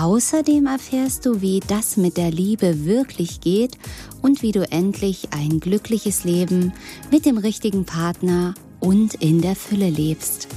Außerdem 0.00 0.64
erfährst 0.64 1.26
du, 1.26 1.42
wie 1.42 1.60
das 1.60 1.98
mit 1.98 2.16
der 2.16 2.30
Liebe 2.30 2.86
wirklich 2.86 3.42
geht 3.42 3.76
und 4.22 4.40
wie 4.40 4.50
du 4.50 4.62
endlich 4.72 5.28
ein 5.32 5.60
glückliches 5.60 6.24
Leben 6.24 6.72
mit 7.10 7.26
dem 7.26 7.36
richtigen 7.36 7.84
Partner 7.84 8.54
und 8.78 9.12
in 9.16 9.42
der 9.42 9.54
Fülle 9.54 9.90
lebst. 9.90 10.48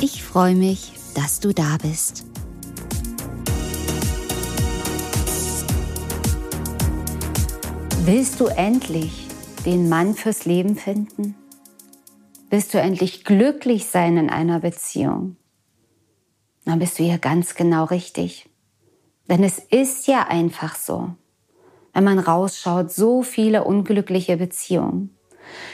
Ich 0.00 0.22
freue 0.22 0.54
mich, 0.54 0.92
dass 1.16 1.40
du 1.40 1.52
da 1.52 1.76
bist. 1.82 2.24
Willst 8.04 8.38
du 8.38 8.46
endlich 8.46 9.26
den 9.66 9.88
Mann 9.88 10.14
fürs 10.14 10.44
Leben 10.44 10.76
finden? 10.76 11.34
Willst 12.48 12.72
du 12.74 12.78
endlich 12.78 13.24
glücklich 13.24 13.86
sein 13.86 14.16
in 14.18 14.30
einer 14.30 14.60
Beziehung? 14.60 15.34
Dann 16.64 16.78
bist 16.78 16.98
du 16.98 17.04
hier 17.04 17.18
ganz 17.18 17.54
genau 17.54 17.84
richtig. 17.84 18.48
Denn 19.28 19.42
es 19.42 19.58
ist 19.58 20.06
ja 20.06 20.26
einfach 20.28 20.76
so, 20.76 21.10
wenn 21.92 22.04
man 22.04 22.18
rausschaut, 22.18 22.92
so 22.92 23.22
viele 23.22 23.64
unglückliche 23.64 24.36
Beziehungen, 24.36 25.16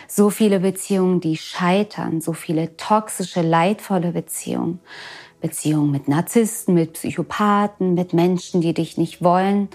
so 0.07 0.31
viele 0.31 0.61
Beziehungen, 0.61 1.21
die 1.21 1.37
scheitern, 1.37 2.21
so 2.21 2.33
viele 2.33 2.77
toxische, 2.77 3.43
leidvolle 3.43 4.13
Beziehungen, 4.13 4.81
Beziehungen 5.41 5.91
mit 5.91 6.09
Narzissten, 6.09 6.75
mit 6.75 6.95
Psychopathen, 6.95 7.95
mit 7.95 8.13
Menschen, 8.13 8.61
die 8.61 8.75
dich 8.75 8.99
nicht 8.99 9.23
wollen. 9.23 9.69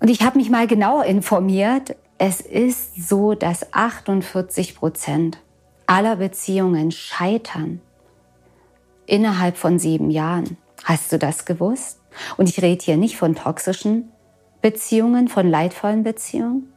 Und 0.00 0.10
ich 0.10 0.22
habe 0.22 0.38
mich 0.38 0.50
mal 0.50 0.66
genau 0.66 1.00
informiert. 1.00 1.96
Es 2.18 2.40
ist 2.40 3.08
so, 3.08 3.34
dass 3.34 3.72
48 3.72 4.76
Prozent 4.76 5.38
aller 5.86 6.16
Beziehungen 6.16 6.90
scheitern 6.90 7.80
innerhalb 9.08 9.56
von 9.56 9.78
sieben 9.78 10.10
Jahren. 10.10 10.56
Hast 10.84 11.10
du 11.12 11.18
das 11.18 11.44
gewusst? 11.44 12.00
Und 12.36 12.48
ich 12.48 12.62
rede 12.62 12.84
hier 12.84 12.96
nicht 12.96 13.16
von 13.16 13.34
toxischen 13.34 14.12
Beziehungen, 14.62 15.28
von 15.28 15.48
leidvollen 15.48 16.04
Beziehungen. 16.04 16.72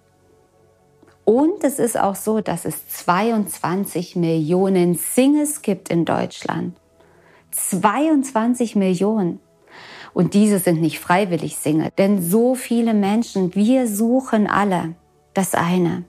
Und 1.26 1.64
es 1.64 1.78
ist 1.78 2.00
auch 2.00 2.16
so, 2.16 2.42
dass 2.42 2.66
es 2.66 2.88
22 2.88 4.16
Millionen 4.16 4.96
Singles 4.96 5.62
gibt 5.62 5.90
in 5.90 6.06
Deutschland. 6.06 6.76
22 7.52 8.76
Millionen. 8.76 9.40
Und 10.14 10.34
diese 10.34 10.60
sind 10.60 10.82
nicht 10.82 11.00
freiwillig 11.00 11.58
Single, 11.58 11.90
denn 11.98 12.22
so 12.22 12.56
viele 12.56 12.94
Menschen, 12.94 13.56
wir 13.56 13.88
suchen 13.88 14.48
alle 14.48 14.96
das 15.34 15.56
eine, 15.56 16.04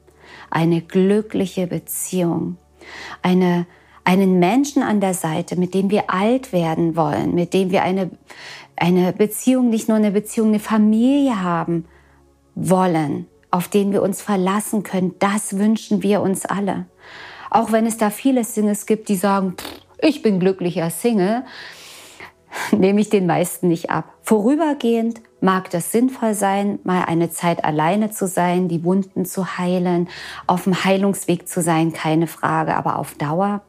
eine 0.50 0.80
glückliche 0.80 1.68
Beziehung, 1.68 2.56
eine 3.22 3.66
einen 4.04 4.38
Menschen 4.38 4.82
an 4.82 5.00
der 5.00 5.14
Seite, 5.14 5.56
mit 5.56 5.74
dem 5.74 5.90
wir 5.90 6.10
alt 6.10 6.52
werden 6.52 6.96
wollen, 6.96 7.34
mit 7.34 7.54
dem 7.54 7.70
wir 7.70 7.82
eine, 7.82 8.10
eine 8.76 9.12
Beziehung, 9.12 9.70
nicht 9.70 9.88
nur 9.88 9.96
eine 9.96 10.10
Beziehung, 10.10 10.48
eine 10.48 10.58
Familie 10.58 11.42
haben 11.42 11.86
wollen, 12.54 13.26
auf 13.50 13.68
den 13.68 13.92
wir 13.92 14.02
uns 14.02 14.20
verlassen 14.20 14.82
können. 14.82 15.14
Das 15.18 15.58
wünschen 15.58 16.02
wir 16.02 16.20
uns 16.20 16.44
alle. 16.46 16.86
Auch 17.50 17.70
wenn 17.70 17.86
es 17.86 17.96
da 17.96 18.10
viele 18.10 18.44
Singles 18.44 18.86
gibt, 18.86 19.08
die 19.08 19.16
sagen, 19.16 19.54
ich 20.00 20.22
bin 20.22 20.40
glücklicher 20.40 20.90
Single, 20.90 21.44
nehme 22.72 23.00
ich 23.00 23.08
den 23.08 23.26
meisten 23.26 23.68
nicht 23.68 23.90
ab. 23.90 24.12
Vorübergehend 24.22 25.20
mag 25.40 25.70
das 25.70 25.92
sinnvoll 25.92 26.34
sein, 26.34 26.78
mal 26.82 27.04
eine 27.04 27.30
Zeit 27.30 27.64
alleine 27.64 28.10
zu 28.10 28.26
sein, 28.26 28.68
die 28.68 28.84
Wunden 28.84 29.24
zu 29.24 29.58
heilen, 29.58 30.08
auf 30.46 30.64
dem 30.64 30.84
Heilungsweg 30.84 31.48
zu 31.48 31.62
sein, 31.62 31.92
keine 31.92 32.26
Frage. 32.26 32.76
Aber 32.76 32.98
auf 32.98 33.14
Dauer 33.14 33.62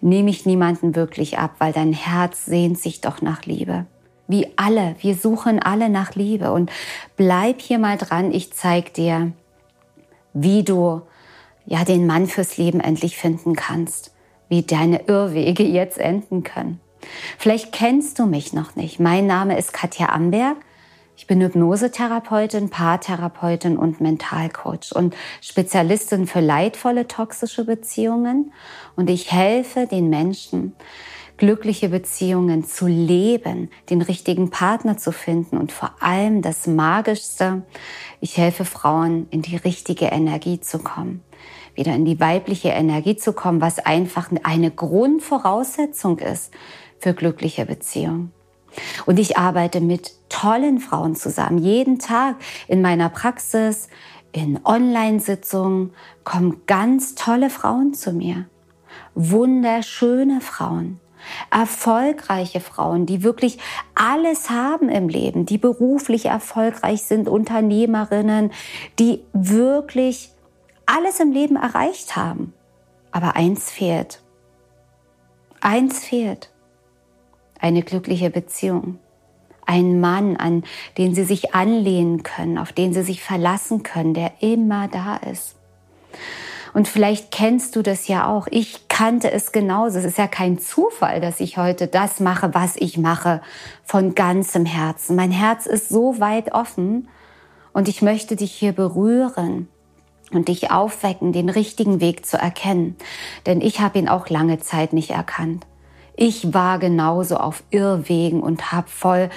nehme 0.00 0.30
ich 0.30 0.46
niemanden 0.46 0.94
wirklich 0.94 1.38
ab, 1.38 1.52
weil 1.58 1.72
dein 1.72 1.92
Herz 1.92 2.44
sehnt 2.44 2.78
sich 2.78 3.00
doch 3.00 3.22
nach 3.22 3.44
Liebe. 3.44 3.86
Wie 4.26 4.46
alle, 4.56 4.94
wir 5.00 5.14
suchen 5.14 5.58
alle 5.58 5.88
nach 5.88 6.14
Liebe 6.14 6.52
und 6.52 6.70
bleib 7.16 7.60
hier 7.60 7.78
mal 7.78 7.96
dran, 7.96 8.30
ich 8.30 8.52
zeig 8.52 8.92
dir, 8.94 9.32
wie 10.34 10.64
du 10.64 11.02
ja 11.64 11.84
den 11.84 12.06
Mann 12.06 12.26
fürs 12.26 12.58
Leben 12.58 12.80
endlich 12.80 13.16
finden 13.16 13.56
kannst, 13.56 14.14
wie 14.48 14.62
deine 14.62 15.02
Irrwege 15.06 15.62
jetzt 15.62 15.98
enden 15.98 16.42
können. 16.42 16.80
Vielleicht 17.38 17.72
kennst 17.72 18.18
du 18.18 18.26
mich 18.26 18.52
noch 18.52 18.76
nicht. 18.76 19.00
Mein 19.00 19.26
Name 19.26 19.58
ist 19.58 19.72
Katja 19.72 20.08
Amberg. 20.08 20.56
Ich 21.18 21.26
bin 21.26 21.40
Hypnosetherapeutin, 21.42 22.70
Paartherapeutin 22.70 23.76
und 23.76 24.00
Mentalcoach 24.00 24.92
und 24.94 25.16
Spezialistin 25.40 26.28
für 26.28 26.38
leidvolle 26.38 27.08
toxische 27.08 27.64
Beziehungen. 27.64 28.52
Und 28.94 29.10
ich 29.10 29.32
helfe 29.32 29.88
den 29.88 30.10
Menschen, 30.10 30.76
glückliche 31.36 31.88
Beziehungen 31.88 32.62
zu 32.62 32.86
leben, 32.86 33.68
den 33.90 34.00
richtigen 34.00 34.50
Partner 34.50 34.96
zu 34.96 35.10
finden 35.10 35.58
und 35.58 35.72
vor 35.72 35.90
allem 35.98 36.40
das 36.40 36.68
Magischste, 36.68 37.62
ich 38.20 38.36
helfe 38.36 38.64
Frauen 38.64 39.26
in 39.30 39.42
die 39.42 39.56
richtige 39.56 40.06
Energie 40.06 40.60
zu 40.60 40.78
kommen, 40.78 41.24
wieder 41.74 41.96
in 41.96 42.04
die 42.04 42.20
weibliche 42.20 42.68
Energie 42.68 43.16
zu 43.16 43.32
kommen, 43.32 43.60
was 43.60 43.80
einfach 43.80 44.30
eine 44.44 44.70
Grundvoraussetzung 44.70 46.20
ist 46.20 46.52
für 47.00 47.12
glückliche 47.12 47.66
Beziehungen. 47.66 48.37
Und 49.06 49.18
ich 49.18 49.36
arbeite 49.36 49.80
mit 49.80 50.12
tollen 50.28 50.80
Frauen 50.80 51.16
zusammen. 51.16 51.58
Jeden 51.58 51.98
Tag 51.98 52.36
in 52.66 52.82
meiner 52.82 53.08
Praxis, 53.08 53.88
in 54.32 54.60
Online-Sitzungen 54.64 55.92
kommen 56.24 56.62
ganz 56.66 57.14
tolle 57.14 57.50
Frauen 57.50 57.94
zu 57.94 58.12
mir. 58.12 58.46
Wunderschöne 59.14 60.40
Frauen. 60.40 61.00
Erfolgreiche 61.50 62.60
Frauen, 62.60 63.04
die 63.04 63.22
wirklich 63.22 63.58
alles 63.94 64.50
haben 64.50 64.88
im 64.88 65.08
Leben, 65.08 65.46
die 65.46 65.58
beruflich 65.58 66.26
erfolgreich 66.26 67.02
sind, 67.02 67.28
Unternehmerinnen, 67.28 68.52
die 68.98 69.24
wirklich 69.32 70.30
alles 70.86 71.20
im 71.20 71.32
Leben 71.32 71.56
erreicht 71.56 72.14
haben. 72.14 72.54
Aber 73.10 73.34
eins 73.34 73.70
fehlt. 73.70 74.22
Eins 75.60 76.04
fehlt 76.04 76.50
eine 77.58 77.82
glückliche 77.82 78.30
Beziehung. 78.30 78.98
Ein 79.66 80.00
Mann, 80.00 80.36
an 80.36 80.64
den 80.96 81.14
sie 81.14 81.24
sich 81.24 81.54
anlehnen 81.54 82.22
können, 82.22 82.58
auf 82.58 82.72
den 82.72 82.94
sie 82.94 83.02
sich 83.02 83.22
verlassen 83.22 83.82
können, 83.82 84.14
der 84.14 84.32
immer 84.40 84.88
da 84.88 85.16
ist. 85.16 85.56
Und 86.74 86.88
vielleicht 86.88 87.30
kennst 87.30 87.76
du 87.76 87.82
das 87.82 88.08
ja 88.08 88.28
auch. 88.28 88.46
Ich 88.50 88.88
kannte 88.88 89.30
es 89.30 89.52
genauso. 89.52 89.98
Es 89.98 90.04
ist 90.04 90.18
ja 90.18 90.26
kein 90.26 90.58
Zufall, 90.58 91.20
dass 91.20 91.40
ich 91.40 91.58
heute 91.58 91.86
das 91.86 92.20
mache, 92.20 92.54
was 92.54 92.76
ich 92.76 92.98
mache, 92.98 93.40
von 93.84 94.14
ganzem 94.14 94.64
Herzen. 94.64 95.16
Mein 95.16 95.30
Herz 95.30 95.66
ist 95.66 95.88
so 95.88 96.20
weit 96.20 96.52
offen 96.52 97.08
und 97.72 97.88
ich 97.88 98.02
möchte 98.02 98.36
dich 98.36 98.52
hier 98.52 98.72
berühren 98.72 99.68
und 100.32 100.48
dich 100.48 100.70
aufwecken, 100.70 101.32
den 101.32 101.48
richtigen 101.48 102.00
Weg 102.00 102.26
zu 102.26 102.36
erkennen. 102.36 102.96
Denn 103.46 103.60
ich 103.60 103.80
habe 103.80 103.98
ihn 103.98 104.08
auch 104.08 104.28
lange 104.28 104.58
Zeit 104.58 104.92
nicht 104.92 105.10
erkannt. 105.10 105.66
Ich 106.20 106.52
war 106.52 106.80
genauso 106.80 107.36
auf 107.36 107.62
Irrwegen 107.70 108.42
und 108.42 108.72
habe 108.72 108.88
voll 108.88 109.30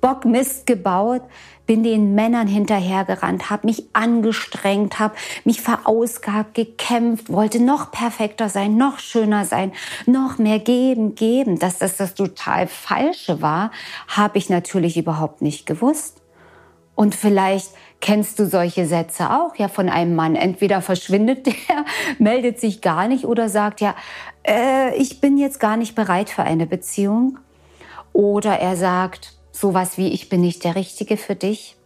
Bockmist 0.00 0.66
gebaut, 0.66 1.20
bin 1.66 1.82
den 1.82 2.14
Männern 2.14 2.46
hinterhergerannt, 2.48 3.50
habe 3.50 3.66
mich 3.66 3.84
angestrengt, 3.92 4.98
habe 4.98 5.14
mich 5.44 5.60
verausgabt, 5.60 6.54
gekämpft, 6.54 7.30
wollte 7.30 7.62
noch 7.62 7.92
perfekter 7.92 8.48
sein, 8.48 8.78
noch 8.78 8.98
schöner 8.98 9.44
sein, 9.44 9.72
noch 10.06 10.38
mehr 10.38 10.58
geben, 10.58 11.14
geben. 11.14 11.58
Dass 11.58 11.76
das 11.76 11.98
das 11.98 12.14
total 12.14 12.66
Falsche 12.66 13.42
war, 13.42 13.70
habe 14.08 14.38
ich 14.38 14.48
natürlich 14.48 14.96
überhaupt 14.96 15.42
nicht 15.42 15.66
gewusst. 15.66 16.22
Und 16.94 17.14
vielleicht 17.14 17.72
kennst 18.02 18.38
du 18.38 18.46
solche 18.46 18.84
Sätze 18.84 19.30
auch 19.30 19.56
ja 19.56 19.68
von 19.68 19.88
einem 19.88 20.14
Mann. 20.14 20.36
Entweder 20.36 20.82
verschwindet 20.82 21.46
der, 21.68 21.86
meldet 22.18 22.60
sich 22.60 22.82
gar 22.82 23.08
nicht 23.08 23.24
oder 23.24 23.48
sagt 23.48 23.80
ja, 23.80 23.94
äh, 24.46 24.94
ich 24.96 25.22
bin 25.22 25.38
jetzt 25.38 25.58
gar 25.58 25.78
nicht 25.78 25.94
bereit 25.94 26.28
für 26.28 26.42
eine 26.42 26.66
Beziehung. 26.66 27.38
Oder 28.12 28.58
er 28.58 28.76
sagt 28.76 29.32
sowas 29.52 29.96
wie, 29.96 30.08
ich 30.08 30.28
bin 30.28 30.42
nicht 30.42 30.64
der 30.64 30.74
Richtige 30.74 31.16
für 31.16 31.34
dich. 31.34 31.76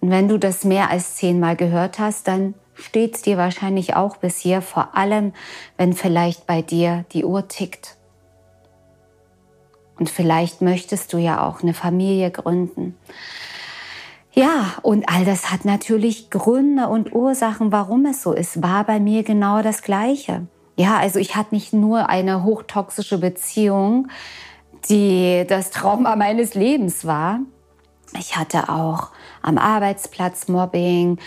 Und 0.00 0.10
wenn 0.10 0.28
du 0.28 0.38
das 0.38 0.64
mehr 0.64 0.90
als 0.90 1.14
zehnmal 1.14 1.54
gehört 1.54 2.00
hast, 2.00 2.26
dann 2.26 2.54
steht 2.74 3.14
es 3.14 3.22
dir 3.22 3.36
wahrscheinlich 3.36 3.94
auch 3.94 4.16
bis 4.16 4.38
hier, 4.38 4.62
vor 4.62 4.96
allem 4.96 5.32
wenn 5.76 5.92
vielleicht 5.92 6.46
bei 6.46 6.62
dir 6.62 7.04
die 7.12 7.24
Uhr 7.24 7.46
tickt. 7.46 7.96
Und 9.96 10.10
vielleicht 10.10 10.60
möchtest 10.60 11.12
du 11.12 11.18
ja 11.18 11.46
auch 11.46 11.62
eine 11.62 11.74
Familie 11.74 12.32
gründen. 12.32 12.96
Ja, 14.34 14.74
und 14.82 15.08
all 15.08 15.24
das 15.24 15.52
hat 15.52 15.64
natürlich 15.64 16.28
Gründe 16.28 16.88
und 16.88 17.14
Ursachen, 17.14 17.70
warum 17.70 18.04
es 18.06 18.22
so 18.22 18.32
ist. 18.32 18.62
War 18.62 18.82
bei 18.82 18.98
mir 18.98 19.22
genau 19.22 19.62
das 19.62 19.82
Gleiche. 19.82 20.48
Ja, 20.76 20.96
also 20.96 21.20
ich 21.20 21.36
hatte 21.36 21.54
nicht 21.54 21.72
nur 21.72 22.08
eine 22.08 22.42
hochtoxische 22.42 23.18
Beziehung, 23.18 24.08
die 24.88 25.44
das 25.48 25.70
Trauma 25.70 26.16
meines 26.16 26.54
Lebens 26.54 27.04
war. 27.04 27.40
Ich 28.18 28.36
hatte 28.36 28.68
auch 28.68 29.10
am 29.40 29.56
Arbeitsplatz 29.56 30.48
Mobbing, 30.48 31.18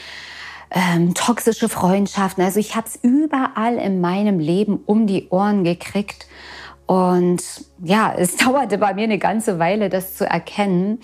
ähm, 0.71 1.13
toxische 1.13 1.69
Freundschaften. 1.69 2.43
Also 2.43 2.59
ich 2.59 2.75
habe 2.75 2.87
es 2.87 2.99
überall 3.01 3.75
in 3.75 4.01
meinem 4.01 4.39
Leben 4.39 4.81
um 4.85 5.07
die 5.07 5.29
Ohren 5.29 5.63
gekriegt. 5.63 6.27
Und 6.87 7.43
ja, 7.83 8.11
es 8.17 8.37
dauerte 8.37 8.79
bei 8.79 8.95
mir 8.95 9.03
eine 9.03 9.19
ganze 9.19 9.59
Weile, 9.59 9.89
das 9.89 10.15
zu 10.15 10.25
erkennen 10.25 10.99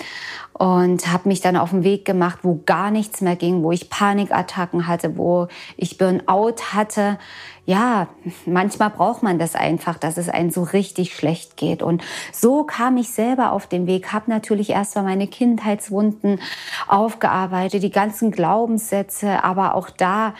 und 0.53 1.11
habe 1.11 1.27
mich 1.27 1.41
dann 1.41 1.57
auf 1.57 1.71
den 1.71 1.83
Weg 1.83 2.05
gemacht, 2.05 2.39
wo 2.43 2.61
gar 2.65 2.89
nichts 2.89 3.21
mehr 3.21 3.35
ging, 3.35 3.63
wo 3.63 3.71
ich 3.71 3.89
Panikattacken 3.89 4.87
hatte, 4.87 5.17
wo 5.17 5.47
ich 5.77 5.97
Burnout 5.97 6.55
hatte. 6.73 7.19
Ja, 7.65 8.09
manchmal 8.45 8.89
braucht 8.89 9.23
man 9.23 9.39
das 9.39 9.55
einfach, 9.55 9.97
dass 9.97 10.17
es 10.17 10.27
einem 10.27 10.51
so 10.51 10.63
richtig 10.63 11.15
schlecht 11.15 11.55
geht. 11.55 11.81
Und 11.81 12.03
so 12.33 12.65
kam 12.65 12.97
ich 12.97 13.09
selber 13.09 13.53
auf 13.53 13.67
den 13.67 13.87
Weg, 13.87 14.11
habe 14.11 14.29
natürlich 14.29 14.71
erst 14.71 14.95
mal 14.95 15.03
meine 15.03 15.27
Kindheitswunden 15.27 16.41
aufgearbeitet, 16.89 17.81
die 17.81 17.91
ganzen 17.91 18.31
Glaubenssätze, 18.31 19.45
aber 19.45 19.75
auch 19.75 19.89
da, 19.89 20.33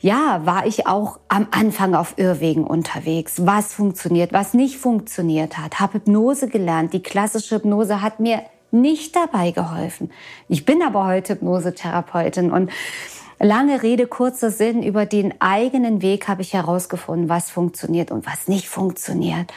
ja, 0.00 0.42
war 0.44 0.66
ich 0.66 0.86
auch 0.86 1.18
am 1.26 1.48
Anfang 1.50 1.96
auf 1.96 2.14
Irrwegen 2.16 2.64
unterwegs. 2.64 3.44
Was 3.44 3.74
funktioniert, 3.74 4.32
was 4.32 4.54
nicht 4.54 4.76
funktioniert 4.76 5.58
hat. 5.58 5.80
Habe 5.80 5.94
Hypnose 5.94 6.46
gelernt. 6.46 6.92
Die 6.92 7.02
klassische 7.02 7.56
Hypnose 7.56 8.02
hat 8.02 8.20
mir 8.20 8.42
nicht 8.70 9.16
dabei 9.16 9.50
geholfen. 9.50 10.12
Ich 10.48 10.64
bin 10.64 10.82
aber 10.82 11.06
heute 11.06 11.34
Hypnosetherapeutin 11.34 12.52
und 12.52 12.70
lange 13.38 13.82
Rede, 13.82 14.06
kurzer 14.06 14.50
Sinn, 14.50 14.82
über 14.82 15.06
den 15.06 15.40
eigenen 15.40 16.02
Weg 16.02 16.28
habe 16.28 16.42
ich 16.42 16.54
herausgefunden, 16.54 17.28
was 17.28 17.50
funktioniert 17.50 18.10
und 18.10 18.26
was 18.26 18.48
nicht 18.48 18.68
funktioniert 18.68 19.52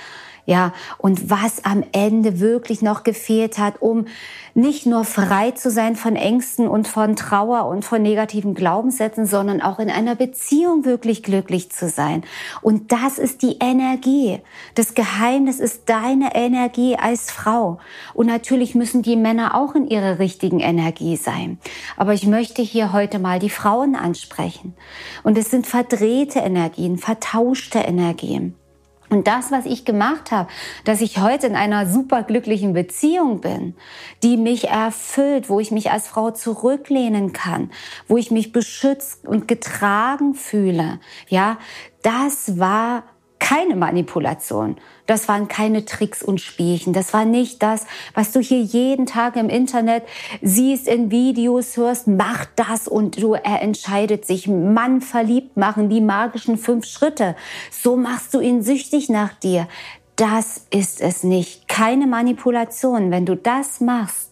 ja, 0.46 0.74
und 0.98 1.30
was 1.30 1.66
am 1.66 1.84
Ende 1.92 2.40
wirklich 2.40 2.82
noch 2.82 3.04
gefehlt 3.04 3.58
hat, 3.58 3.82
um 3.82 4.06
nicht 4.54 4.86
nur 4.86 5.06
frei 5.06 5.52
zu 5.52 5.72
sein 5.72 5.96
von 5.96 6.16
Ängsten 6.16 6.68
und 6.68 6.88
von 6.88 7.16
Trauer 7.16 7.68
und 7.68 7.86
von 7.86 8.02
negativen 8.02 8.54
Glaubenssätzen, 8.54 9.26
sondern 9.26 9.62
auch 9.62 9.80
in 9.80 9.90
einer 9.90 10.16
Beziehung 10.16 10.84
wirklich 10.84 11.24
glücklich 11.24 11.72
zu 11.72 11.88
sein. 11.90 12.24
Und 12.62 12.92
das 12.92 13.18
ist 13.18 13.42
die 13.44 13.58
Energie. 13.60 14.40
Das 14.76 14.94
Geheimnis 14.94 15.60
ist 15.60 15.84
deine 15.88 16.36
Energie 16.36 16.98
als 16.98 17.32
Frau. 17.32 17.80
Und 18.14 18.28
natürlich 18.28 18.76
müssen 18.76 19.02
die 19.04 19.16
Männer 19.16 19.56
auch 19.56 19.76
in 19.76 19.88
ihrer 19.88 20.20
richtigen 20.20 20.60
Energie 20.60 21.16
sein. 21.16 21.60
Aber 21.96 22.14
ich 22.14 22.28
möchte 22.28 22.62
hier 22.62 22.92
heute 22.92 23.20
mal 23.20 23.40
die 23.40 23.50
Frauen 23.50 23.96
ansprechen. 23.96 24.74
Und 25.24 25.38
es 25.38 25.50
sind 25.50 25.66
verdrehte 25.68 26.40
Energien, 26.40 26.98
vertauschte 26.98 27.80
Energien. 27.80 28.56
Und 29.12 29.28
das, 29.28 29.52
was 29.52 29.66
ich 29.66 29.84
gemacht 29.84 30.32
habe, 30.32 30.50
dass 30.86 31.02
ich 31.02 31.20
heute 31.20 31.46
in 31.46 31.58
einer 31.58 31.86
superglücklichen 31.86 32.72
Beziehung 32.72 33.42
bin, 33.42 33.76
die 34.24 34.38
mich 34.38 34.70
erfüllt, 34.70 35.50
wo 35.50 35.60
ich 35.60 35.70
mich 35.70 35.92
als 35.92 36.08
Frau 36.08 36.32
zurücklehnen 36.32 37.34
kann, 37.34 37.72
wo 38.08 38.16
ich 38.16 38.32
mich 38.32 38.54
beschützt 38.54 39.28
und 39.28 39.50
getragen 39.50 40.34
fühle, 40.34 41.02
ja, 41.28 41.58
das 42.04 42.58
war 42.58 43.04
keine 43.38 43.76
Manipulation. 43.76 44.78
Das 45.06 45.28
waren 45.28 45.48
keine 45.48 45.86
Tricks 45.86 46.24
und 46.24 46.42
Spielchen. 46.42 46.94
Das 46.94 47.14
war 47.14 47.26
nicht 47.26 47.62
das, 47.64 47.86
was 48.14 48.32
du 48.32 48.40
hier 48.40 48.62
jeden 48.62 49.06
Tag 49.06 49.36
im 49.36 49.50
Internet 49.50 50.04
siehst, 50.42 50.88
in 50.88 51.12
Videos 51.12 51.78
hörst. 51.78 52.08
Mach 52.08 52.46
das 52.56 52.88
und 52.88 53.22
du, 53.22 53.34
er 53.34 53.62
entscheidet 53.62 54.26
sich. 54.26 54.48
Mann 54.48 55.02
verliebt 55.02 55.58
machen, 55.58 55.90
die 55.90 56.02
magischen 56.02 56.58
fünf 56.58 56.86
Schritte. 56.86 57.36
So 57.72 57.96
machst 57.96 58.34
du 58.34 58.40
ihn 58.40 58.62
süchtig 58.62 59.10
nach 59.10 59.34
dir. 59.34 59.68
Das 60.16 60.68
ist 60.70 61.02
es 61.02 61.24
nicht. 61.24 61.68
Keine 61.68 62.08
Manipulation. 62.08 63.12
Wenn 63.12 63.26
du 63.26 63.36
das 63.36 63.82
machst, 63.82 64.32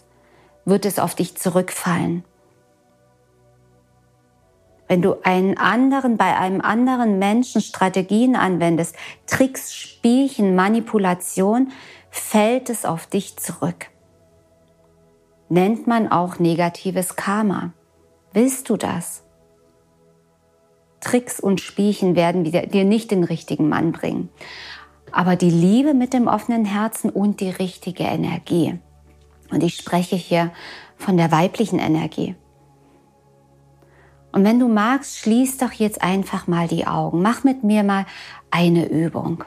wird 0.66 0.86
es 0.86 1.00
auf 1.00 1.16
dich 1.16 1.36
zurückfallen. 1.36 2.24
Wenn 4.90 5.04
du 5.04 5.24
einen 5.24 5.56
anderen, 5.56 6.18
bei 6.18 6.36
einem 6.36 6.62
anderen 6.62 7.20
Menschen 7.20 7.62
Strategien 7.62 8.36
anwendest, 8.36 8.96
Tricks, 9.28 9.76
Spielchen, 9.76 10.56
Manipulation, 10.56 11.72
fällt 12.10 12.72
es 12.72 12.86
auf 12.86 13.06
dich 13.06 13.38
zurück. 13.38 13.92
Nennt 15.48 15.86
man 15.86 16.12
auch 16.12 16.40
negatives 16.40 17.16
Karma. 17.16 17.72
Willst 18.34 18.68
du 18.72 18.78
das? 18.78 19.24
Tricks 21.02 21.40
und 21.40 21.62
Spielchen 21.62 22.16
werden 22.16 22.44
dir 22.44 22.84
nicht 22.84 23.12
den 23.12 23.24
richtigen 23.24 23.70
Mann 23.70 23.92
bringen. 23.92 24.30
Aber 25.12 25.36
die 25.36 25.52
Liebe 25.52 25.94
mit 25.94 26.14
dem 26.14 26.28
offenen 26.28 26.66
Herzen 26.66 27.12
und 27.12 27.42
die 27.42 27.52
richtige 27.52 28.04
Energie. 28.06 28.80
Und 29.52 29.62
ich 29.62 29.76
spreche 29.76 30.16
hier 30.16 30.52
von 30.98 31.16
der 31.16 31.32
weiblichen 31.32 31.78
Energie. 31.78 32.36
Und 34.32 34.44
wenn 34.44 34.60
du 34.60 34.68
magst, 34.68 35.18
schließ 35.20 35.58
doch 35.58 35.72
jetzt 35.72 36.02
einfach 36.02 36.48
mal 36.48 36.68
die 36.68 36.86
Augen. 36.86 37.22
Mach 37.22 37.44
mit 37.44 37.64
mir 37.64 37.84
mal 37.84 38.06
eine 38.52 38.88
Übung. 38.88 39.44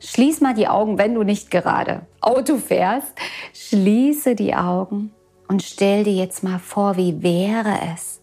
Schließ 0.00 0.40
mal 0.40 0.54
die 0.54 0.68
Augen, 0.68 0.98
wenn 0.98 1.14
du 1.14 1.22
nicht 1.22 1.50
gerade 1.50 2.06
Auto 2.20 2.56
fährst. 2.56 3.14
Schließe 3.52 4.34
die 4.34 4.54
Augen 4.54 5.12
und 5.48 5.62
stell 5.62 6.04
dir 6.04 6.12
jetzt 6.12 6.42
mal 6.42 6.58
vor, 6.58 6.96
wie 6.96 7.22
wäre 7.22 7.78
es, 7.94 8.20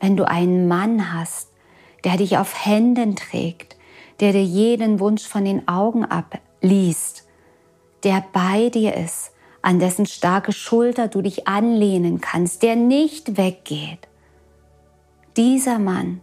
wenn 0.00 0.16
du 0.16 0.26
einen 0.26 0.68
Mann 0.68 1.14
hast, 1.14 1.50
der 2.04 2.16
dich 2.16 2.36
auf 2.36 2.66
Händen 2.66 3.16
trägt, 3.16 3.76
der 4.20 4.32
dir 4.32 4.44
jeden 4.44 5.00
Wunsch 5.00 5.26
von 5.26 5.44
den 5.44 5.66
Augen 5.68 6.04
abliest, 6.04 7.26
der 8.02 8.24
bei 8.32 8.68
dir 8.68 8.94
ist, 8.94 9.32
an 9.62 9.78
dessen 9.78 10.04
starke 10.04 10.52
Schulter 10.52 11.08
du 11.08 11.22
dich 11.22 11.48
anlehnen 11.48 12.20
kannst, 12.20 12.62
der 12.62 12.76
nicht 12.76 13.38
weggeht 13.38 14.08
dieser 15.36 15.78
Mann 15.78 16.20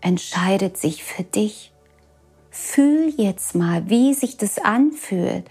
entscheidet 0.00 0.76
sich 0.76 1.04
für 1.04 1.22
dich. 1.22 1.72
Fühl 2.50 3.12
jetzt 3.16 3.54
mal, 3.54 3.88
wie 3.88 4.14
sich 4.14 4.36
das 4.36 4.58
anfühlt, 4.58 5.44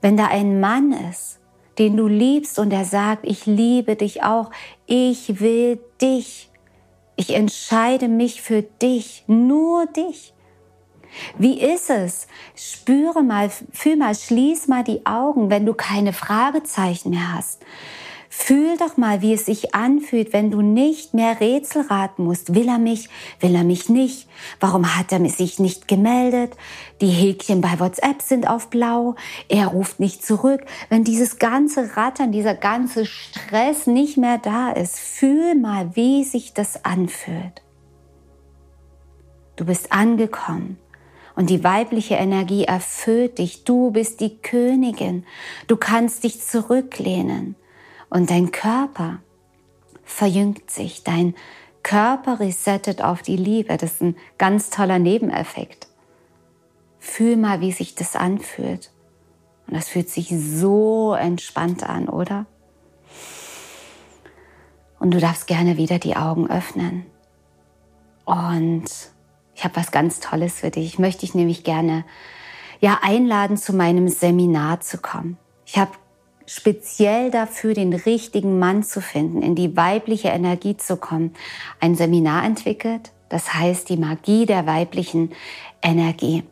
wenn 0.00 0.16
da 0.16 0.26
ein 0.26 0.60
Mann 0.60 0.92
ist, 1.10 1.38
den 1.78 1.96
du 1.96 2.06
liebst 2.06 2.58
und 2.58 2.72
er 2.72 2.84
sagt, 2.84 3.26
ich 3.26 3.46
liebe 3.46 3.96
dich 3.96 4.22
auch, 4.22 4.50
ich 4.86 5.40
will 5.40 5.78
dich, 6.00 6.50
ich 7.16 7.34
entscheide 7.34 8.08
mich 8.08 8.42
für 8.42 8.62
dich, 8.62 9.24
nur 9.26 9.86
dich. 9.86 10.32
Wie 11.38 11.60
ist 11.60 11.90
es? 11.90 12.26
Spüre 12.54 13.22
mal, 13.22 13.50
fühl 13.72 13.96
mal, 13.96 14.14
schließ 14.14 14.68
mal 14.68 14.84
die 14.84 15.04
Augen, 15.06 15.50
wenn 15.50 15.66
du 15.66 15.74
keine 15.74 16.12
Fragezeichen 16.12 17.10
mehr 17.10 17.34
hast. 17.34 17.62
Fühl 18.32 18.76
doch 18.76 18.96
mal, 18.96 19.22
wie 19.22 19.34
es 19.34 19.46
sich 19.46 19.74
anfühlt, 19.74 20.32
wenn 20.32 20.52
du 20.52 20.62
nicht 20.62 21.14
mehr 21.14 21.40
Rätsel 21.40 21.82
raten 21.82 22.22
musst. 22.22 22.54
Will 22.54 22.68
er 22.68 22.78
mich? 22.78 23.08
Will 23.40 23.56
er 23.56 23.64
mich 23.64 23.88
nicht? 23.88 24.28
Warum 24.60 24.96
hat 24.96 25.10
er 25.10 25.28
sich 25.28 25.58
nicht 25.58 25.88
gemeldet? 25.88 26.56
Die 27.00 27.08
Häkchen 27.08 27.60
bei 27.60 27.80
WhatsApp 27.80 28.22
sind 28.22 28.48
auf 28.48 28.70
blau. 28.70 29.16
Er 29.48 29.66
ruft 29.66 29.98
nicht 29.98 30.24
zurück. 30.24 30.64
Wenn 30.88 31.02
dieses 31.02 31.40
ganze 31.40 31.96
Rattern, 31.96 32.30
dieser 32.30 32.54
ganze 32.54 33.04
Stress 33.04 33.88
nicht 33.88 34.16
mehr 34.16 34.38
da 34.38 34.70
ist, 34.70 35.00
fühl 35.00 35.56
mal, 35.56 35.96
wie 35.96 36.22
sich 36.22 36.54
das 36.54 36.84
anfühlt. 36.84 37.62
Du 39.56 39.64
bist 39.64 39.90
angekommen. 39.90 40.78
Und 41.34 41.50
die 41.50 41.64
weibliche 41.64 42.14
Energie 42.14 42.62
erfüllt 42.62 43.38
dich. 43.38 43.64
Du 43.64 43.90
bist 43.90 44.20
die 44.20 44.38
Königin. 44.38 45.24
Du 45.66 45.76
kannst 45.76 46.22
dich 46.22 46.40
zurücklehnen 46.40 47.56
und 48.10 48.30
dein 48.30 48.50
Körper 48.50 49.20
verjüngt 50.04 50.70
sich, 50.70 51.04
dein 51.04 51.34
Körper 51.82 52.40
resettet 52.40 53.02
auf 53.02 53.22
die 53.22 53.36
Liebe. 53.36 53.76
Das 53.76 53.94
ist 53.94 54.02
ein 54.02 54.16
ganz 54.36 54.70
toller 54.70 54.98
Nebeneffekt. 54.98 55.88
Fühl 56.98 57.36
mal, 57.36 57.60
wie 57.60 57.72
sich 57.72 57.94
das 57.94 58.16
anfühlt. 58.16 58.90
Und 59.66 59.76
das 59.76 59.88
fühlt 59.88 60.10
sich 60.10 60.28
so 60.28 61.14
entspannt 61.14 61.88
an, 61.88 62.08
oder? 62.08 62.46
Und 64.98 65.12
du 65.12 65.20
darfst 65.20 65.46
gerne 65.46 65.78
wieder 65.78 65.98
die 65.98 66.16
Augen 66.16 66.50
öffnen. 66.50 67.06
Und 68.24 68.84
ich 69.54 69.64
habe 69.64 69.76
was 69.76 69.92
ganz 69.92 70.20
Tolles 70.20 70.60
für 70.60 70.70
dich. 70.70 70.86
Ich 70.86 70.98
möchte 70.98 71.20
dich 71.20 71.34
nämlich 71.34 71.64
gerne 71.64 72.04
ja 72.80 72.98
einladen, 73.02 73.56
zu 73.56 73.72
meinem 73.72 74.08
Seminar 74.08 74.80
zu 74.80 74.98
kommen. 74.98 75.38
Ich 75.64 75.78
habe 75.78 75.92
speziell 76.50 77.30
dafür, 77.30 77.74
den 77.74 77.92
richtigen 77.92 78.58
Mann 78.58 78.82
zu 78.82 79.00
finden, 79.00 79.40
in 79.40 79.54
die 79.54 79.76
weibliche 79.76 80.28
Energie 80.28 80.76
zu 80.76 80.96
kommen, 80.96 81.32
ein 81.78 81.94
Seminar 81.94 82.44
entwickelt. 82.44 83.12
Das 83.28 83.54
heißt 83.54 83.88
die 83.88 83.96
Magie 83.96 84.46
der 84.46 84.66
weiblichen 84.66 85.30
Energie. 85.80 86.42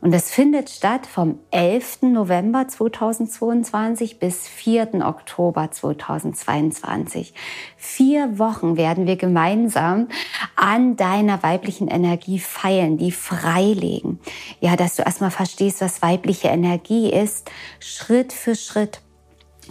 Und 0.00 0.12
das 0.12 0.30
findet 0.30 0.70
statt 0.70 1.06
vom 1.06 1.38
11. 1.52 2.02
November 2.02 2.66
2022 2.66 4.18
bis 4.18 4.48
4. 4.48 5.06
Oktober 5.06 5.70
2022. 5.70 7.32
Vier 7.76 8.38
Wochen 8.40 8.76
werden 8.76 9.06
wir 9.06 9.16
gemeinsam 9.16 10.08
an 10.56 10.96
deiner 10.96 11.42
weiblichen 11.44 11.86
Energie 11.86 12.40
feilen, 12.40 12.96
die 12.96 13.12
freilegen. 13.12 14.18
Ja, 14.60 14.74
dass 14.74 14.96
du 14.96 15.02
erstmal 15.02 15.32
verstehst, 15.32 15.80
was 15.80 16.02
weibliche 16.02 16.48
Energie 16.48 17.10
ist, 17.12 17.50
Schritt 17.80 18.32
für 18.32 18.56
Schritt. 18.56 19.00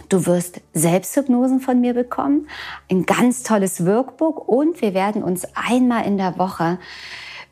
Du 0.08 0.26
wirst 0.26 0.60
Selbsthypnosen 0.72 1.60
von 1.60 1.80
mir 1.80 1.94
bekommen, 1.94 2.48
ein 2.90 3.04
ganz 3.04 3.42
tolles 3.42 3.84
Workbook 3.84 4.48
und 4.48 4.80
wir 4.80 4.94
werden 4.94 5.22
uns 5.22 5.46
einmal 5.54 6.06
in 6.06 6.16
der 6.16 6.38
Woche 6.38 6.78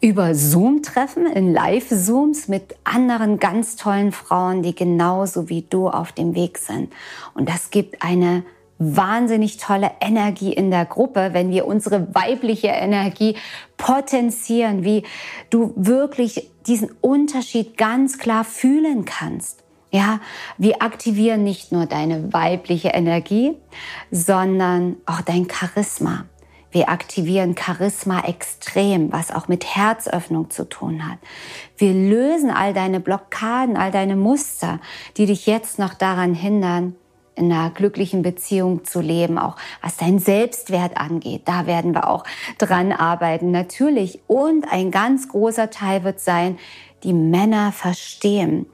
über 0.00 0.34
Zoom 0.34 0.82
treffen, 0.82 1.26
in 1.26 1.52
Live-Zooms 1.52 2.48
mit 2.48 2.76
anderen 2.84 3.38
ganz 3.38 3.76
tollen 3.76 4.12
Frauen, 4.12 4.62
die 4.62 4.74
genauso 4.74 5.48
wie 5.48 5.62
du 5.62 5.88
auf 5.88 6.12
dem 6.12 6.34
Weg 6.34 6.58
sind. 6.58 6.92
Und 7.34 7.48
das 7.48 7.70
gibt 7.70 8.02
eine 8.02 8.44
wahnsinnig 8.78 9.56
tolle 9.56 9.90
Energie 10.00 10.52
in 10.52 10.70
der 10.70 10.84
Gruppe, 10.84 11.30
wenn 11.32 11.50
wir 11.50 11.66
unsere 11.66 12.14
weibliche 12.14 12.68
Energie 12.68 13.36
potenzieren, 13.78 14.84
wie 14.84 15.02
du 15.48 15.72
wirklich 15.76 16.50
diesen 16.66 16.90
Unterschied 17.00 17.78
ganz 17.78 18.18
klar 18.18 18.44
fühlen 18.44 19.04
kannst. 19.06 19.65
Ja, 19.96 20.20
wir 20.58 20.82
aktivieren 20.82 21.42
nicht 21.42 21.72
nur 21.72 21.86
deine 21.86 22.30
weibliche 22.30 22.88
Energie, 22.88 23.54
sondern 24.10 24.96
auch 25.06 25.22
dein 25.22 25.48
Charisma. 25.48 26.26
Wir 26.70 26.90
aktivieren 26.90 27.56
Charisma 27.56 28.20
extrem, 28.26 29.10
was 29.10 29.30
auch 29.30 29.48
mit 29.48 29.64
Herzöffnung 29.64 30.50
zu 30.50 30.68
tun 30.68 31.08
hat. 31.08 31.16
Wir 31.78 31.94
lösen 31.94 32.50
all 32.50 32.74
deine 32.74 33.00
Blockaden, 33.00 33.78
all 33.78 33.90
deine 33.90 34.16
Muster, 34.16 34.80
die 35.16 35.24
dich 35.24 35.46
jetzt 35.46 35.78
noch 35.78 35.94
daran 35.94 36.34
hindern, 36.34 36.94
in 37.34 37.50
einer 37.50 37.70
glücklichen 37.70 38.20
Beziehung 38.20 38.84
zu 38.84 39.00
leben, 39.00 39.38
auch 39.38 39.56
was 39.80 39.96
dein 39.96 40.18
Selbstwert 40.18 40.98
angeht. 40.98 41.42
Da 41.46 41.66
werden 41.66 41.94
wir 41.94 42.10
auch 42.10 42.24
dran 42.58 42.92
arbeiten, 42.92 43.50
natürlich. 43.50 44.20
Und 44.26 44.70
ein 44.70 44.90
ganz 44.90 45.28
großer 45.28 45.70
Teil 45.70 46.04
wird 46.04 46.20
sein, 46.20 46.58
die 47.02 47.14
Männer 47.14 47.72
verstehen 47.72 48.66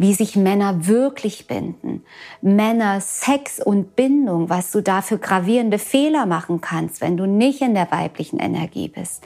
wie 0.00 0.14
sich 0.14 0.34
Männer 0.34 0.86
wirklich 0.86 1.46
binden. 1.46 2.02
Männer, 2.40 3.02
Sex 3.02 3.60
und 3.60 3.96
Bindung, 3.96 4.48
was 4.48 4.72
du 4.72 4.80
da 4.80 5.02
für 5.02 5.18
gravierende 5.18 5.78
Fehler 5.78 6.24
machen 6.24 6.62
kannst, 6.62 7.02
wenn 7.02 7.18
du 7.18 7.26
nicht 7.26 7.60
in 7.60 7.74
der 7.74 7.92
weiblichen 7.92 8.38
Energie 8.38 8.88
bist. 8.88 9.22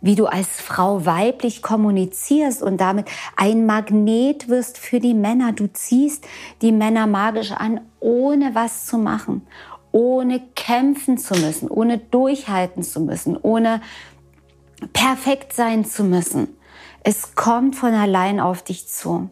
Wie 0.00 0.14
du 0.14 0.24
als 0.24 0.48
Frau 0.48 1.04
weiblich 1.04 1.60
kommunizierst 1.60 2.62
und 2.62 2.80
damit 2.80 3.06
ein 3.36 3.66
Magnet 3.66 4.48
wirst 4.48 4.78
für 4.78 4.98
die 4.98 5.12
Männer. 5.12 5.52
Du 5.52 5.70
ziehst 5.70 6.26
die 6.62 6.72
Männer 6.72 7.06
magisch 7.06 7.52
an, 7.52 7.82
ohne 8.00 8.54
was 8.54 8.86
zu 8.86 8.96
machen, 8.96 9.46
ohne 9.92 10.40
kämpfen 10.54 11.18
zu 11.18 11.34
müssen, 11.34 11.68
ohne 11.68 11.98
durchhalten 11.98 12.82
zu 12.82 13.00
müssen, 13.00 13.36
ohne 13.36 13.82
perfekt 14.94 15.52
sein 15.52 15.84
zu 15.84 16.02
müssen. 16.02 16.48
Es 17.04 17.34
kommt 17.34 17.76
von 17.76 17.92
allein 17.92 18.40
auf 18.40 18.62
dich 18.62 18.88
zu. 18.88 19.28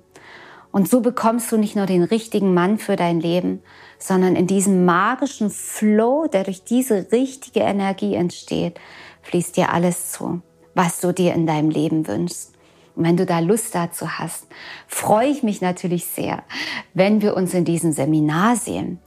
Und 0.77 0.91
so 0.91 1.01
bekommst 1.01 1.51
du 1.51 1.57
nicht 1.57 1.75
nur 1.75 1.87
den 1.87 2.03
richtigen 2.03 2.53
Mann 2.53 2.77
für 2.77 2.97
dein 2.97 3.19
Leben, 3.19 3.63
sondern 3.99 4.37
in 4.37 4.47
diesem 4.47 4.85
magischen 4.85 5.49
Flow, 5.49 6.27
der 6.31 6.45
durch 6.45 6.65
diese 6.65 7.11
richtige 7.13 7.61
Energie 7.61 8.15
entsteht, 8.15 8.79
fließt 9.23 9.57
dir 9.57 9.73
alles 9.73 10.13
zu, 10.13 10.43
was 10.75 11.01
du 11.01 11.15
dir 11.15 11.33
in 11.33 11.47
deinem 11.47 11.71
Leben 11.71 12.07
wünschst. 12.07 12.53
Und 12.95 13.05
wenn 13.05 13.17
du 13.17 13.25
da 13.25 13.39
Lust 13.39 13.75
dazu 13.75 14.19
hast, 14.19 14.49
freue 14.87 15.29
ich 15.29 15.43
mich 15.43 15.63
natürlich 15.63 16.05
sehr, 16.05 16.43
wenn 16.93 17.23
wir 17.23 17.39
uns 17.39 17.55
in 17.55 17.65
diesem 17.65 17.93
Seminar 17.93 18.57
sehen. 18.57 18.99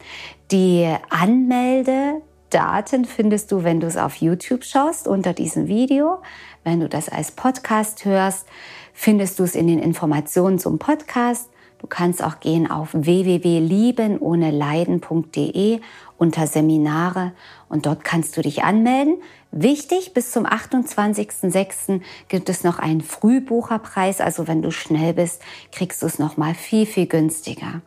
Die 0.50 0.92
Anmeldedaten 1.12 3.06
findest 3.06 3.52
du, 3.52 3.64
wenn 3.64 3.80
du 3.80 3.86
es 3.86 3.96
auf 3.96 4.16
YouTube 4.16 4.64
schaust, 4.64 5.08
unter 5.08 5.34
diesem 5.34 5.68
Video. 5.68 6.18
Wenn 6.64 6.80
du 6.80 6.90
das 6.90 7.10
als 7.10 7.30
Podcast 7.30 8.06
hörst, 8.06 8.48
findest 8.92 9.38
du 9.38 9.44
es 9.44 9.54
in 9.54 9.68
den 9.68 9.78
Informationen 9.78 10.58
zum 10.58 10.80
Podcast. 10.80 11.52
Du 11.80 11.88
kannst 11.88 12.24
auch 12.24 12.40
gehen 12.40 12.70
auf 12.70 12.90
www.liebenohneleiden.de 12.94 15.80
unter 16.18 16.46
Seminare 16.46 17.32
und 17.70 17.86
dort 17.86 18.04
kannst 18.04 18.36
du 18.36 18.42
dich 18.42 18.64
anmelden. 18.64 19.22
Wichtig, 19.52 20.14
bis 20.14 20.32
zum 20.32 20.46
28.06. 20.46 22.02
gibt 22.28 22.50
es 22.50 22.64
noch 22.64 22.80
einen 22.80 23.02
Frühbucherpreis, 23.02 24.22
also 24.22 24.48
wenn 24.48 24.62
du 24.62 24.72
schnell 24.72 25.14
bist, 25.14 25.42
kriegst 25.72 26.02
du 26.02 26.06
es 26.06 26.20
noch 26.20 26.38
mal 26.38 26.54
viel 26.54 26.86
viel 26.86 27.08
günstiger. 27.08 27.82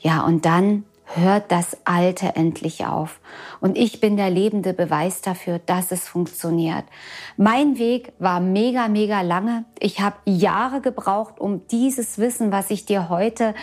Ja, 0.00 0.24
und 0.24 0.44
dann 0.44 0.84
hört 1.14 1.50
das 1.50 1.76
Alte 1.84 2.36
endlich 2.36 2.86
auf. 2.86 3.20
Und 3.60 3.78
ich 3.78 4.00
bin 4.00 4.16
der 4.16 4.30
lebende 4.30 4.74
Beweis 4.74 5.22
dafür, 5.22 5.58
dass 5.58 5.90
es 5.90 6.06
funktioniert. 6.06 6.84
Mein 7.36 7.78
Weg 7.78 8.12
war 8.18 8.40
mega, 8.40 8.88
mega 8.88 9.22
lange. 9.22 9.64
Ich 9.78 10.00
habe 10.00 10.16
Jahre 10.24 10.80
gebraucht, 10.80 11.40
um 11.40 11.66
dieses 11.68 12.18
Wissen, 12.18 12.52
was 12.52 12.70
ich 12.70 12.84
dir 12.84 13.08
heute 13.08 13.54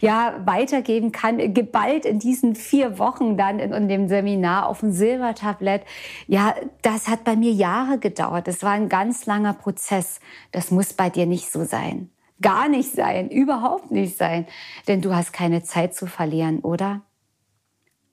ja 0.00 0.34
weitergeben 0.44 1.12
kann, 1.12 1.52
geballt 1.52 2.06
in 2.06 2.18
diesen 2.18 2.54
vier 2.54 2.98
Wochen 2.98 3.36
dann 3.36 3.58
in, 3.58 3.72
in 3.72 3.88
dem 3.88 4.08
Seminar 4.08 4.68
auf 4.68 4.80
dem 4.80 4.92
Silbertablett. 4.92 5.82
Ja, 6.26 6.54
das 6.82 7.08
hat 7.08 7.24
bei 7.24 7.36
mir 7.36 7.52
Jahre 7.52 7.98
gedauert. 7.98 8.48
Das 8.48 8.62
war 8.62 8.72
ein 8.72 8.88
ganz 8.88 9.26
langer 9.26 9.52
Prozess. 9.52 10.20
Das 10.52 10.70
muss 10.70 10.92
bei 10.92 11.10
dir 11.10 11.26
nicht 11.26 11.52
so 11.52 11.64
sein 11.64 12.10
gar 12.40 12.68
nicht 12.68 12.92
sein, 12.92 13.30
überhaupt 13.30 13.90
nicht 13.90 14.16
sein. 14.16 14.46
Denn 14.88 15.00
du 15.00 15.14
hast 15.14 15.32
keine 15.32 15.62
Zeit 15.62 15.94
zu 15.94 16.06
verlieren, 16.06 16.60
oder? 16.60 17.02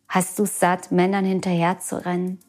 Hast 0.08 0.38
du 0.40 0.46
satt, 0.46 0.92
Männern 0.92 1.26
hinterher 1.26 1.80
zu 1.80 2.06
rennen? 2.06 2.40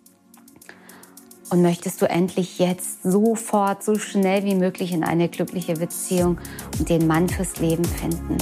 Und 1.51 1.63
möchtest 1.63 2.01
du 2.01 2.09
endlich 2.09 2.59
jetzt 2.59 3.03
sofort, 3.03 3.83
so 3.83 3.97
schnell 3.97 4.45
wie 4.45 4.55
möglich 4.55 4.93
in 4.93 5.05
eine 5.05 5.29
glückliche 5.29 5.75
Beziehung 5.75 6.39
und 6.79 6.89
den 6.89 7.07
Mann 7.07 7.29
fürs 7.29 7.59
Leben 7.61 7.85
finden? 7.85 8.39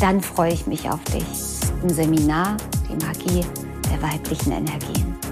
Dann 0.00 0.20
freue 0.20 0.52
ich 0.52 0.66
mich 0.66 0.90
auf 0.90 1.02
dich 1.04 1.24
im 1.82 1.88
Seminar 1.88 2.56
Die 2.88 3.04
Magie 3.04 3.44
der 3.90 4.02
weiblichen 4.02 4.52
Energien. 4.52 5.31